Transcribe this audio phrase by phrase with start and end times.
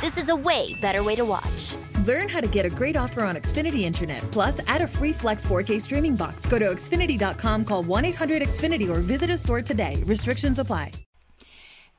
[0.00, 1.74] This is a way better way to watch.
[2.06, 4.22] Learn how to get a great offer on Xfinity Internet.
[4.30, 6.46] Plus, add a free Flex 4K streaming box.
[6.46, 10.00] Go to Xfinity.com, call 1 800 Xfinity, or visit a store today.
[10.06, 10.92] Restrictions apply.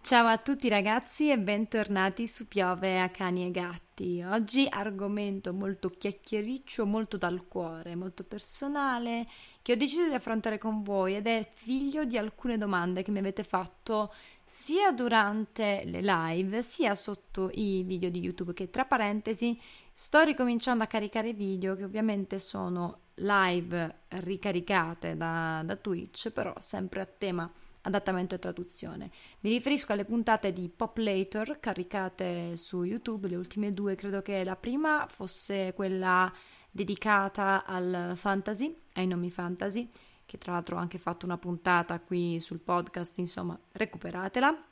[0.02, 3.89] Ciao a tutti ragazzi e bentornati su Piove a Cani e Gatti.
[4.00, 9.28] Oggi argomento molto chiacchiericcio, molto dal cuore, molto personale,
[9.62, 13.20] che ho deciso di affrontare con voi ed è figlio di alcune domande che mi
[13.20, 14.14] avete fatto
[14.46, 19.60] sia durante le live sia sotto i video di YouTube che tra parentesi
[19.92, 27.02] sto ricominciando a caricare video che ovviamente sono live ricaricate da, da Twitch però sempre
[27.02, 27.52] a tema
[27.90, 29.12] adattamento e traduzione.
[29.42, 34.44] Mi riferisco alle puntate di Pop Later caricate su YouTube, le ultime due, credo che
[34.44, 36.32] la prima fosse quella
[36.72, 39.90] dedicata al fantasy, ai nomi fantasy,
[40.26, 44.69] che tra l'altro ho anche fatto una puntata qui sul podcast, insomma, recuperatela.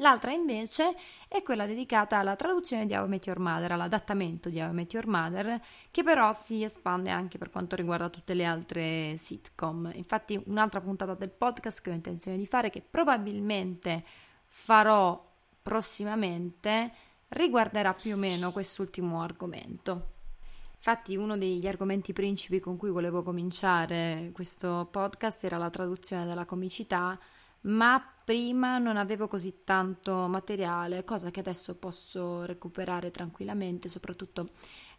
[0.00, 0.96] L'altra invece
[1.28, 5.06] è quella dedicata alla traduzione di How Met Your Mother, all'adattamento di How Met Your
[5.06, 9.90] Mother, che però si espande anche per quanto riguarda tutte le altre sitcom.
[9.94, 14.02] Infatti un'altra puntata del podcast che ho intenzione di fare, che probabilmente
[14.46, 15.22] farò
[15.62, 16.92] prossimamente,
[17.28, 20.12] riguarderà più o meno quest'ultimo argomento.
[20.76, 26.46] Infatti uno degli argomenti principi con cui volevo cominciare questo podcast era la traduzione della
[26.46, 27.18] comicità,
[27.62, 34.50] ma prima non avevo così tanto materiale, cosa che adesso posso recuperare tranquillamente, soprattutto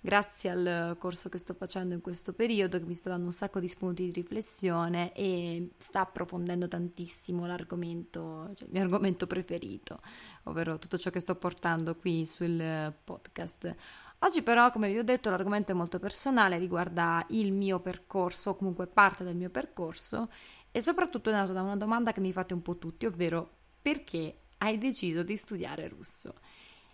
[0.01, 3.59] grazie al corso che sto facendo in questo periodo che mi sta dando un sacco
[3.59, 10.01] di spunti di riflessione e sta approfondendo tantissimo l'argomento, cioè il mio argomento preferito,
[10.43, 13.75] ovvero tutto ciò che sto portando qui sul podcast.
[14.23, 18.55] Oggi però, come vi ho detto, l'argomento è molto personale, riguarda il mio percorso, o
[18.55, 20.29] comunque parte del mio percorso
[20.71, 24.43] e soprattutto è nato da una domanda che mi fate un po' tutti, ovvero perché
[24.59, 26.35] hai deciso di studiare russo?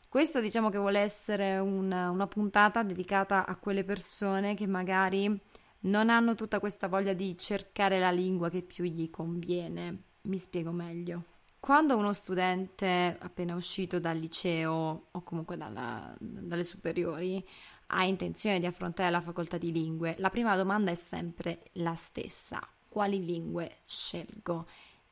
[0.10, 5.40] Questo diciamo che vuole essere una, una puntata dedicata a quelle persone che magari
[5.82, 10.04] non hanno tutta questa voglia di cercare la lingua che più gli conviene.
[10.22, 11.24] Mi spiego meglio.
[11.60, 17.46] Quando uno studente appena uscito dal liceo o comunque dalla, dalle superiori
[17.88, 22.66] ha intenzione di affrontare la facoltà di lingue, la prima domanda è sempre la stessa
[22.98, 24.66] quali lingue scelgo.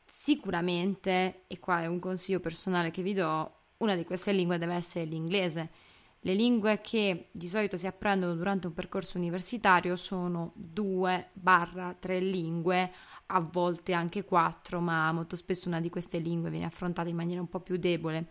[0.08, 4.74] Sicuramente, e qua è un consiglio personale che vi do, una di queste lingue deve
[4.74, 5.70] essere l'inglese.
[6.22, 12.92] Le lingue che di solito si apprendono durante un percorso universitario sono 2-3 lingue,
[13.28, 17.42] a volte anche 4, ma molto spesso una di queste lingue viene affrontata in maniera
[17.42, 18.30] un po' più debole.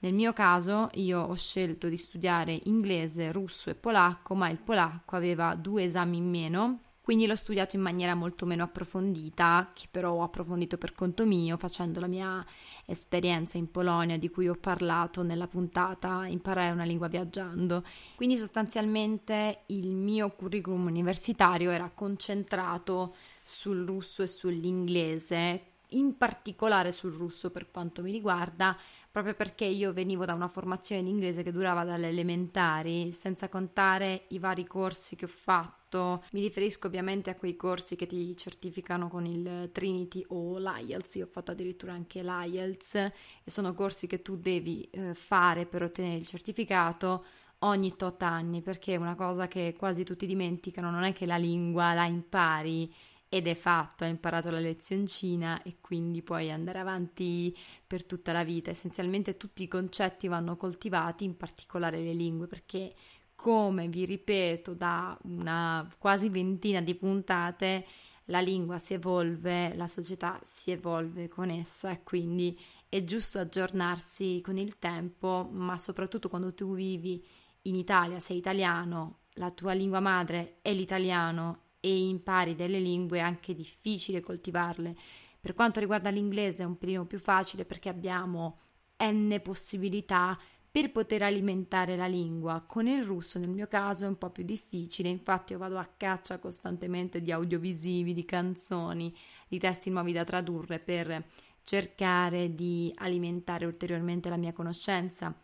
[0.00, 5.14] Nel mio caso io ho scelto di studiare inglese, russo e polacco, ma il polacco
[5.14, 10.10] aveva due esami in meno quindi l'ho studiato in maniera molto meno approfondita, che però
[10.14, 12.44] ho approfondito per conto mio, facendo la mia
[12.84, 17.84] esperienza in Polonia di cui ho parlato nella puntata Imparare una lingua viaggiando.
[18.16, 27.12] Quindi sostanzialmente il mio curriculum universitario era concentrato sul russo e sull'inglese, in particolare sul
[27.12, 28.76] russo per quanto mi riguarda,
[29.12, 34.24] proprio perché io venivo da una formazione in inglese che durava dalle elementari, senza contare
[34.30, 38.36] i vari corsi che ho fatto fatto, mi riferisco ovviamente a quei corsi che ti
[38.36, 43.12] certificano con il Trinity o l'IELTS, io ho fatto addirittura anche l'IELTS e
[43.50, 47.24] sono corsi che tu devi eh, fare per ottenere il certificato
[47.60, 51.38] ogni tot anni, perché è una cosa che quasi tutti dimenticano, non è che la
[51.38, 52.92] lingua la impari
[53.28, 58.44] ed è fatto, hai imparato la lezioncina e quindi puoi andare avanti per tutta la
[58.44, 58.70] vita.
[58.70, 62.94] Essenzialmente tutti i concetti vanno coltivati, in particolare le lingue, perché
[63.36, 67.86] come vi ripeto da una quasi ventina di puntate,
[68.24, 72.58] la lingua si evolve, la società si evolve con essa e quindi
[72.88, 77.24] è giusto aggiornarsi con il tempo, ma soprattutto quando tu vivi
[77.62, 83.20] in Italia, sei italiano, la tua lingua madre è l'italiano e impari delle lingue è
[83.20, 84.96] anche difficile coltivarle.
[85.40, 88.58] Per quanto riguarda l'inglese è un pelino più facile perché abbiamo
[88.98, 90.38] n possibilità
[90.76, 92.62] per poter alimentare la lingua.
[92.66, 95.88] Con il russo nel mio caso è un po' più difficile, infatti io vado a
[95.96, 99.16] caccia costantemente di audiovisivi, di canzoni,
[99.48, 101.24] di testi nuovi da tradurre per
[101.62, 105.34] cercare di alimentare ulteriormente la mia conoscenza.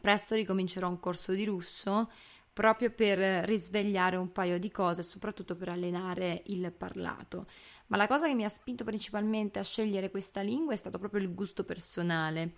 [0.00, 2.10] Presto ricomincerò un corso di russo
[2.50, 7.46] proprio per risvegliare un paio di cose, soprattutto per allenare il parlato.
[7.88, 11.20] ma la cosa che mi ha spinto principalmente a scegliere questa lingua è stato proprio
[11.20, 12.52] il gusto personale.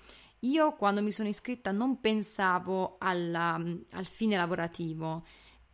[0.45, 3.55] Io quando mi sono iscritta non pensavo alla,
[3.91, 5.25] al fine lavorativo,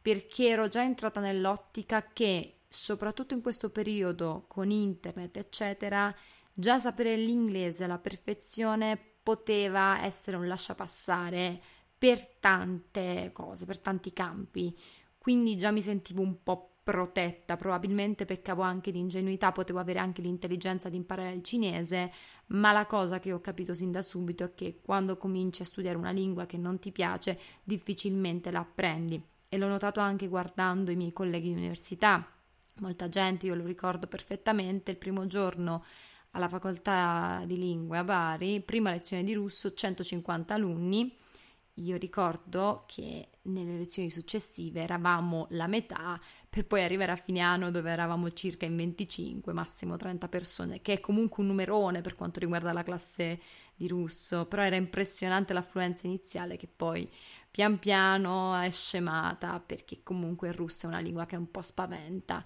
[0.00, 6.14] perché ero già entrata nell'ottica che, soprattutto in questo periodo con internet, eccetera,
[6.52, 11.60] già sapere l'inglese alla perfezione poteva essere un lasciapassare
[11.96, 14.76] per tante cose, per tanti campi.
[15.16, 20.22] Quindi già mi sentivo un po' protetta, probabilmente peccavo anche di ingenuità, potevo avere anche
[20.22, 22.10] l'intelligenza di imparare il cinese,
[22.46, 25.98] ma la cosa che ho capito sin da subito è che quando cominci a studiare
[25.98, 29.22] una lingua che non ti piace, difficilmente la apprendi.
[29.50, 32.26] E l'ho notato anche guardando i miei colleghi di università.
[32.76, 35.84] Molta gente, io lo ricordo perfettamente, il primo giorno
[36.30, 41.14] alla facoltà di lingue a Bari, prima lezione di russo, 150 alunni.
[41.74, 47.70] Io ricordo che nelle lezioni successive eravamo la metà per poi arrivare a fine anno
[47.70, 52.40] dove eravamo circa in 25, massimo 30 persone, che è comunque un numerone per quanto
[52.40, 53.40] riguarda la classe
[53.74, 57.08] di russo, però era impressionante l'affluenza iniziale che poi
[57.50, 62.44] pian piano è scemata perché comunque il russo è una lingua che un po' spaventa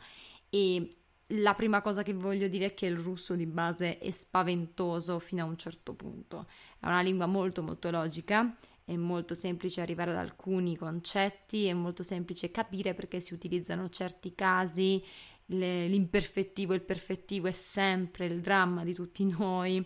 [0.49, 0.97] e
[1.37, 5.43] la prima cosa che voglio dire è che il russo di base è spaventoso fino
[5.43, 6.47] a un certo punto.
[6.79, 8.55] È una lingua molto molto logica,
[8.85, 14.35] è molto semplice arrivare ad alcuni concetti, è molto semplice capire perché si utilizzano certi
[14.35, 15.03] casi,
[15.47, 19.77] le, l'imperfettivo il perfettivo è sempre il dramma di tutti noi.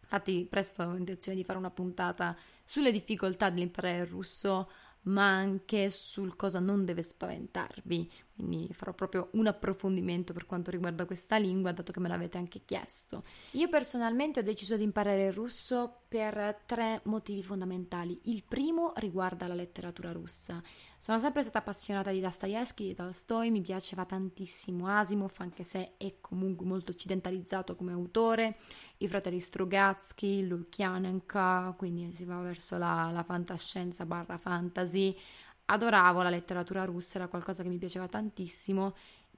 [0.00, 4.70] Infatti presto ho intenzione di fare una puntata sulle difficoltà dell'imparare il russo
[5.06, 8.10] ma anche sul cosa non deve spaventarvi.
[8.36, 12.60] Quindi farò proprio un approfondimento per quanto riguarda questa lingua, dato che me l'avete anche
[12.66, 13.24] chiesto.
[13.52, 18.20] Io personalmente ho deciso di imparare il russo per tre motivi fondamentali.
[18.24, 20.62] Il primo riguarda la letteratura russa.
[20.98, 26.16] Sono sempre stata appassionata di Dostoevsky, di Tolstoi, mi piaceva tantissimo Asimov, anche se è
[26.20, 28.56] comunque molto occidentalizzato come autore,
[28.98, 35.16] i fratelli Strugatsky, Lukyanenko, quindi si va verso la, la fantascienza barra fantasy.
[35.66, 38.94] Adoravo la letteratura russa, era qualcosa che mi piaceva tantissimo,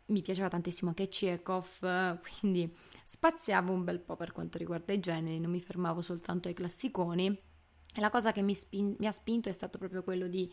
[0.07, 5.41] mi piaceva tantissimo anche Chekhov, quindi spaziavo un bel po' per quanto riguarda i generi,
[5.41, 7.27] non mi fermavo soltanto ai classiconi.
[7.27, 10.53] E la cosa che mi, spin- mi ha spinto è stato proprio quello di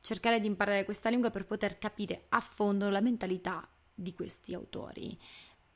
[0.00, 5.18] cercare di imparare questa lingua per poter capire a fondo la mentalità di questi autori,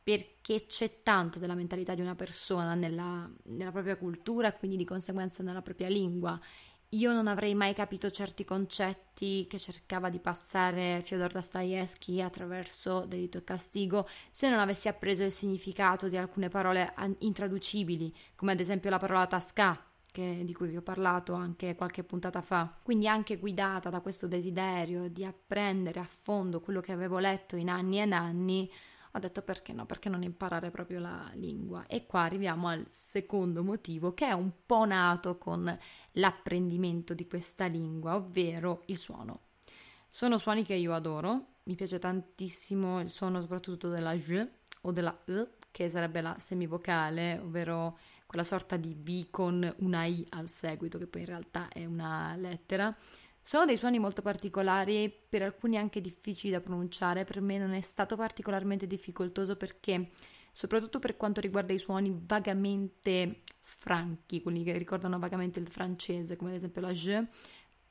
[0.02, 5.42] perché c'è tanto della mentalità di una persona nella, nella propria cultura quindi di conseguenza
[5.42, 6.38] nella propria lingua.
[6.92, 13.36] Io non avrei mai capito certi concetti che cercava di passare Fyodor Dostoevsky attraverso Delitto
[13.36, 18.88] e Castigo se non avessi appreso il significato di alcune parole intraducibili, come ad esempio
[18.88, 19.78] la parola tasca,
[20.10, 22.74] che, di cui vi ho parlato anche qualche puntata fa.
[22.82, 27.68] Quindi anche guidata da questo desiderio di apprendere a fondo quello che avevo letto in
[27.68, 28.72] anni e anni,
[29.18, 31.86] ho detto perché no, perché non imparare proprio la lingua.
[31.86, 35.78] E qua arriviamo al secondo motivo che è un po' nato con
[36.12, 39.40] l'apprendimento di questa lingua, ovvero il suono.
[40.08, 44.46] Sono suoni che io adoro, mi piace tantissimo il suono soprattutto della J
[44.82, 50.26] o della E, che sarebbe la semivocale, ovvero quella sorta di B con una I
[50.30, 52.94] al seguito, che poi in realtà è una lettera.
[53.48, 57.80] Sono dei suoni molto particolari, per alcuni anche difficili da pronunciare, per me non è
[57.80, 60.10] stato particolarmente difficoltoso perché,
[60.52, 66.50] soprattutto per quanto riguarda i suoni vagamente franchi, quelli che ricordano vagamente il francese, come
[66.50, 67.22] ad esempio la J,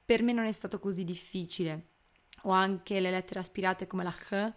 [0.05, 1.87] per me non è stato così difficile.
[2.43, 4.53] O anche le lettere aspirate come la H,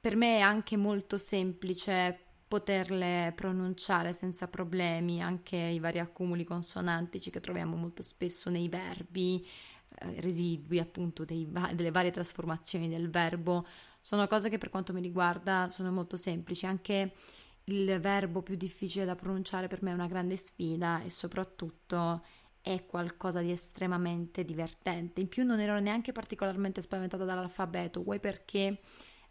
[0.00, 7.30] per me è anche molto semplice poterle pronunciare senza problemi, anche i vari accumuli consonantici
[7.30, 9.46] che troviamo molto spesso nei verbi,
[10.16, 13.66] residui appunto dei, delle varie trasformazioni del verbo,
[14.00, 17.12] sono cose che per quanto mi riguarda sono molto semplici, anche
[17.64, 22.22] il verbo più difficile da pronunciare per me è una grande sfida e soprattutto
[22.60, 25.20] è qualcosa di estremamente divertente.
[25.20, 28.80] In più non ero neanche particolarmente spaventata dall'alfabeto, vuoi perché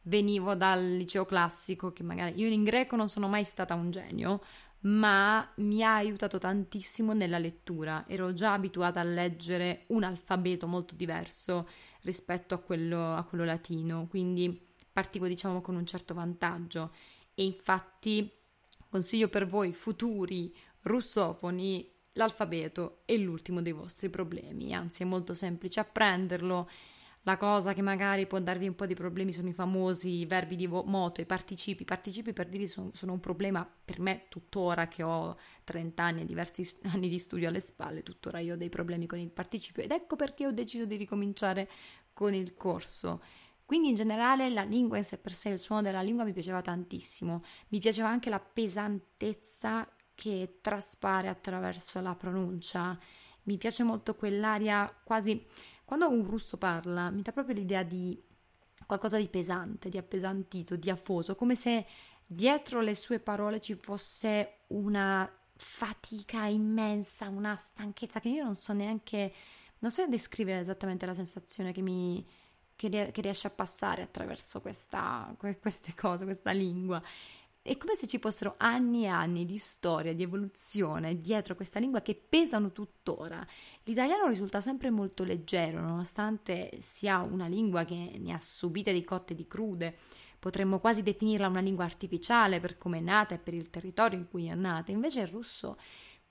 [0.04, 4.42] venivo dal liceo classico, che magari io in greco non sono mai stata un genio,
[4.84, 8.06] ma mi ha aiutato tantissimo nella lettura.
[8.08, 11.68] Ero già abituata a leggere un alfabeto molto diverso
[12.02, 16.92] rispetto a quello, a quello latino, quindi partivo diciamo con un certo vantaggio
[17.34, 18.32] e infatti
[18.90, 25.80] consiglio per voi futuri russofoni l'alfabeto è l'ultimo dei vostri problemi, anzi è molto semplice
[25.80, 26.70] apprenderlo
[27.26, 30.68] la cosa che magari può darvi un po' di problemi sono i famosi verbi di
[30.68, 31.84] moto, i participi.
[31.84, 36.22] I participi per dire sono, sono un problema per me tuttora che ho 30 anni
[36.22, 39.84] e diversi anni di studio alle spalle, tuttora io ho dei problemi con il participio
[39.84, 41.70] ed ecco perché ho deciso di ricominciare
[42.12, 43.22] con il corso.
[43.66, 46.62] Quindi in generale la lingua in sé per sé, il suono della lingua mi piaceva
[46.62, 53.00] tantissimo, mi piaceva anche la pesantezza che traspare attraverso la pronuncia,
[53.44, 55.72] mi piace molto quell'aria quasi...
[55.86, 58.22] Quando un russo parla mi dà proprio l'idea di
[58.86, 61.86] qualcosa di pesante, di appesantito, di afoso, come se
[62.26, 68.74] dietro le sue parole ci fosse una fatica immensa, una stanchezza che io non so
[68.74, 69.34] neanche,
[69.80, 72.26] non so descrivere esattamente la sensazione che mi
[72.76, 77.02] che, riesce a passare attraverso questa, queste cose, questa lingua.
[77.66, 82.02] È come se ci fossero anni e anni di storia, di evoluzione dietro questa lingua
[82.02, 83.48] che pesano tuttora.
[83.84, 89.32] L'italiano risulta sempre molto leggero, nonostante sia una lingua che ne ha subite di cotte
[89.32, 89.96] e di crude.
[90.40, 94.28] Potremmo quasi definirla una lingua artificiale per come è nata e per il territorio in
[94.28, 94.92] cui è nata.
[94.92, 95.78] Invece il russo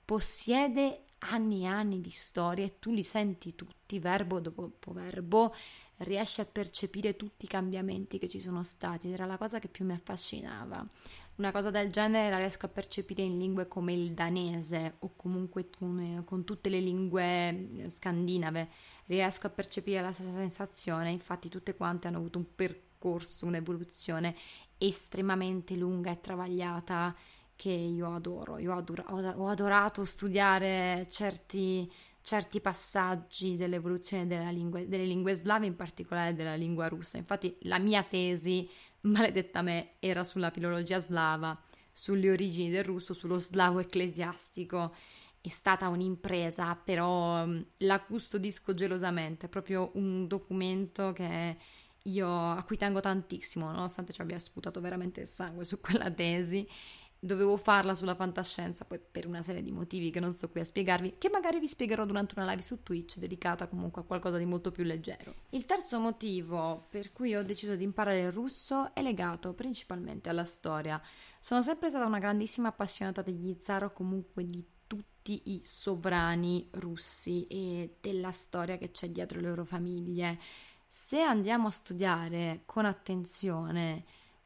[0.05, 5.55] possiede anni e anni di storia e tu li senti tutti, verbo dopo verbo,
[5.97, 9.67] riesci a percepire tutti i cambiamenti che ci sono stati ed era la cosa che
[9.67, 10.85] più mi affascinava.
[11.35, 15.67] Una cosa del genere la riesco a percepire in lingue come il danese o comunque
[15.75, 17.23] con, con tutte le lingue
[17.77, 18.69] eh, scandinave.
[19.05, 24.35] Riesco a percepire la stessa sensazione, infatti tutte quante hanno avuto un percorso, un'evoluzione
[24.77, 27.15] estremamente lunga e travagliata
[27.55, 28.59] che io adoro.
[28.59, 36.35] Io adoro, ho adorato studiare certi, certi passaggi dell'evoluzione lingua, delle lingue slave, in particolare
[36.35, 37.17] della lingua russa.
[37.17, 38.69] Infatti la mia tesi
[39.03, 41.59] maledetta me, era sulla filologia slava,
[41.91, 44.95] sulle origini del russo, sullo slavo ecclesiastico.
[45.41, 51.57] È stata un'impresa, però mm, la custodisco gelosamente, è proprio un documento che
[52.03, 56.67] io, a cui tengo tantissimo, nonostante ci abbia sputato veramente il sangue su quella tesi
[57.23, 60.65] dovevo farla sulla fantascienza, poi per una serie di motivi che non sto qui a
[60.65, 64.45] spiegarvi, che magari vi spiegherò durante una live su Twitch dedicata comunque a qualcosa di
[64.45, 65.33] molto più leggero.
[65.51, 70.43] Il terzo motivo per cui ho deciso di imparare il russo è legato principalmente alla
[70.43, 71.01] storia.
[71.39, 77.47] Sono sempre stata una grandissima appassionata degli zar o comunque di tutti i sovrani russi
[77.47, 80.39] e della storia che c'è dietro le loro famiglie.
[80.89, 84.03] Se andiamo a studiare con attenzione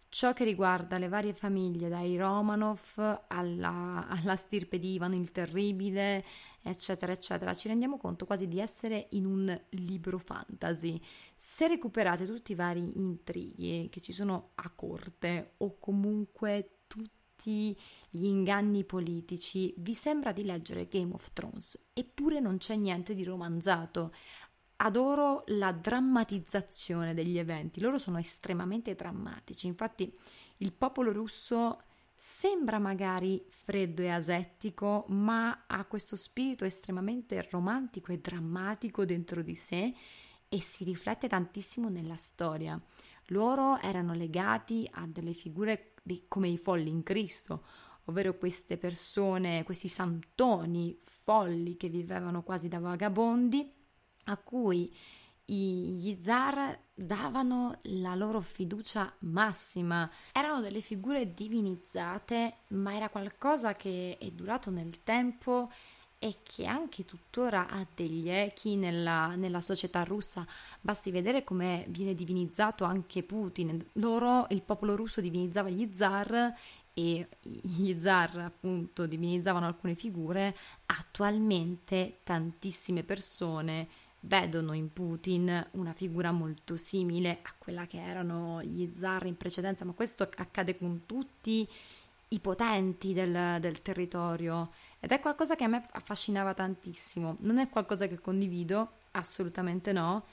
[0.09, 6.23] ciò che riguarda le varie famiglie, dai Romanov alla, alla stirpe di Ivan il Terribile,
[6.61, 10.99] eccetera, eccetera, ci rendiamo conto quasi di essere in un libro fantasy.
[11.35, 17.77] Se recuperate tutti i vari intrighi che ci sono a corte o comunque tutti
[18.09, 23.23] gli inganni politici, vi sembra di leggere Game of Thrones, eppure non c'è niente di
[23.23, 24.13] romanzato
[24.77, 30.11] adoro la drammatizzazione degli eventi, loro sono estremamente drammatici, infatti
[30.57, 31.81] il popolo russo
[32.15, 39.55] sembra magari freddo e asettico, ma ha questo spirito estremamente romantico e drammatico dentro di
[39.55, 39.93] sé
[40.49, 42.79] e si riflette tantissimo nella storia.
[43.27, 47.65] Loro erano legati a delle figure di, come i folli in Cristo,
[48.05, 53.75] ovvero queste persone, questi santoni folli che vivevano quasi da vagabondi
[54.27, 54.93] a cui
[55.49, 60.09] gli zar davano la loro fiducia massima.
[60.33, 65.71] Erano delle figure divinizzate, ma era qualcosa che è durato nel tempo
[66.19, 70.45] e che anche tuttora ha degli echi nella, nella società russa.
[70.81, 73.85] Basti vedere come viene divinizzato anche Putin.
[73.93, 76.53] Loro, il popolo russo, divinizzava gli zar
[76.93, 80.57] e gli zar appunto divinizzavano alcune figure.
[80.87, 83.87] Attualmente tantissime persone
[84.21, 89.85] vedono in Putin una figura molto simile a quella che erano gli zar in precedenza,
[89.85, 91.67] ma questo accade con tutti
[92.29, 97.37] i potenti del, del territorio ed è qualcosa che a me affascinava tantissimo.
[97.41, 100.25] Non è qualcosa che condivido, assolutamente no,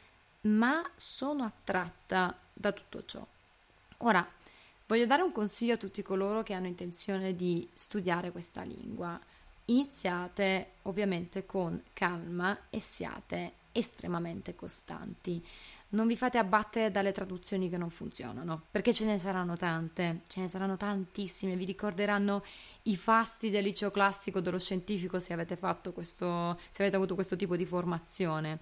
[0.43, 3.25] ma sono attratta da tutto ciò.
[3.99, 4.27] Ora,
[4.87, 9.19] voglio dare un consiglio a tutti coloro che hanno intenzione di studiare questa lingua.
[9.67, 15.45] Iniziate ovviamente con calma e siate estremamente costanti.
[15.91, 20.41] Non vi fate abbattere dalle traduzioni che non funzionano, perché ce ne saranno tante, ce
[20.41, 22.43] ne saranno tantissime, vi ricorderanno
[22.85, 27.37] i fasti del liceo classico dello scientifico se avete fatto questo, se avete avuto questo
[27.37, 28.61] tipo di formazione,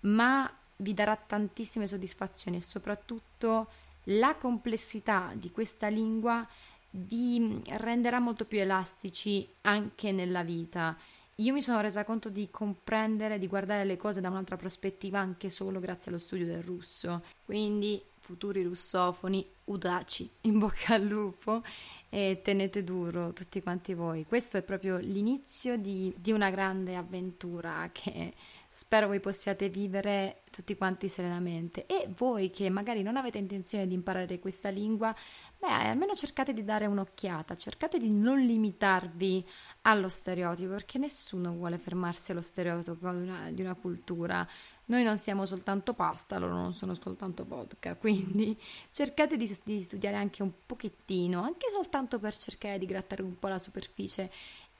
[0.00, 3.68] ma vi darà tantissime soddisfazioni e soprattutto
[4.06, 6.46] la complessità di questa lingua
[6.90, 10.96] vi renderà molto più elastici anche nella vita
[11.36, 15.50] io mi sono resa conto di comprendere, di guardare le cose da un'altra prospettiva anche
[15.50, 17.22] solo grazie allo studio del russo.
[17.44, 21.62] Quindi, futuri russofoni, udaci, in bocca al lupo
[22.08, 24.26] e tenete duro tutti quanti voi.
[24.26, 28.34] Questo è proprio l'inizio di, di una grande avventura che
[28.74, 33.92] spero voi possiate vivere tutti quanti serenamente e voi che magari non avete intenzione di
[33.92, 35.14] imparare questa lingua,
[35.58, 39.46] beh, almeno cercate di dare un'occhiata, cercate di non limitarvi
[39.82, 44.48] allo stereotipo, perché nessuno vuole fermarsi allo stereotipo di una, di una cultura.
[44.86, 48.58] Noi non siamo soltanto pasta, loro non sono soltanto vodka, quindi
[48.90, 53.48] cercate di, di studiare anche un pochettino, anche soltanto per cercare di grattare un po'
[53.48, 54.30] la superficie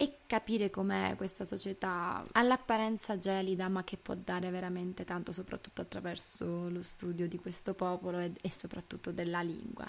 [0.03, 6.69] e capire com'è questa società all'apparenza gelida ma che può dare veramente tanto soprattutto attraverso
[6.71, 9.89] lo studio di questo popolo e, e soprattutto della lingua.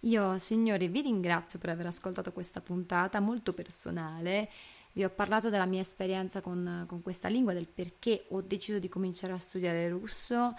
[0.00, 4.50] Io signori vi ringrazio per aver ascoltato questa puntata molto personale.
[4.94, 8.88] Vi ho parlato della mia esperienza con, con questa lingua, del perché ho deciso di
[8.88, 10.56] cominciare a studiare russo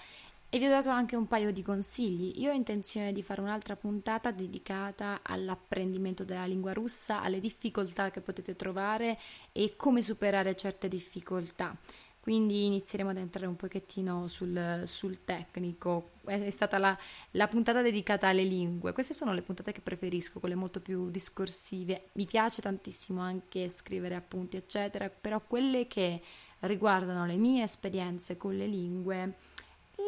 [0.54, 2.40] e vi ho dato anche un paio di consigli.
[2.40, 8.22] Io ho intenzione di fare un'altra puntata dedicata all'apprendimento della lingua russa, alle difficoltà che
[8.22, 9.18] potete trovare
[9.52, 11.76] e come superare certe difficoltà.
[12.20, 16.12] Quindi inizieremo ad entrare un pochettino sul, sul tecnico.
[16.24, 16.96] È stata la,
[17.32, 18.94] la, puntata dedicata alle lingue.
[18.94, 22.10] Queste sono le puntate che preferisco, quelle molto più discorsive.
[22.12, 26.22] Mi piace tantissimo anche scrivere appunti, eccetera, però quelle che
[26.60, 29.34] riguardano le mie esperienze con le lingue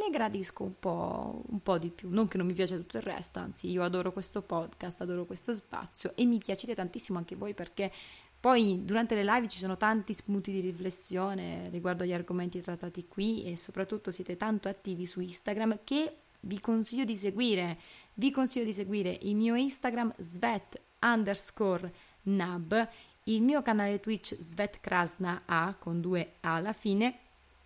[0.06, 2.10] ne gradisco un po', un po' di più.
[2.10, 5.54] Non che non mi piace tutto il resto, anzi, io adoro questo podcast, adoro questo
[5.54, 7.92] spazio e mi piacete tantissimo anche voi perché
[8.40, 13.44] poi durante le live ci sono tanti spunti di riflessione riguardo agli argomenti trattati qui
[13.44, 17.80] e soprattutto siete tanto attivi su Instagram che vi consiglio di seguire.
[18.14, 21.92] Vi consiglio di seguire il mio Instagram svet underscore
[22.24, 22.88] nab,
[23.24, 27.20] il mio canale Twitch Svet Krasna A con due A alla fine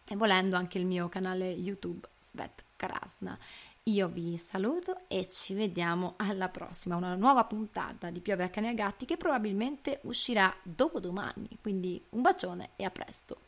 [0.06, 3.38] e volendo anche il mio canale YouTube Svet Krasna.
[3.84, 8.70] Io vi saluto e ci vediamo alla prossima, una nuova puntata di Piove a cani
[8.70, 13.48] e gatti che probabilmente uscirà dopodomani, quindi un bacione e a presto.